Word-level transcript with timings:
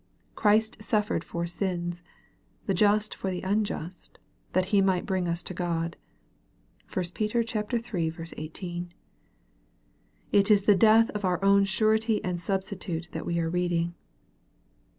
"Christ 0.35 0.83
suffered 0.83 1.23
for 1.23 1.45
sins, 1.45 2.01
the 2.65 2.73
just 2.73 3.13
for 3.13 3.29
the 3.29 3.43
unjust, 3.43 4.17
that 4.53 4.69
He 4.73 4.81
migLt 4.81 5.05
bring 5.05 5.27
us 5.27 5.43
to 5.43 5.53
God." 5.53 5.95
(1 6.91 7.05
Peter 7.13 7.41
iii. 7.41 8.11
18.) 8.35 8.89
It 10.31 10.49
is 10.49 10.63
the 10.63 10.73
death 10.73 11.11
of 11.11 11.23
our 11.23 11.45
own 11.45 11.65
Surety 11.65 12.19
and 12.23 12.39
Substitute 12.39 13.09
that 13.11 13.27
we 13.27 13.37
are 13.37 13.49
reading. 13.51 13.93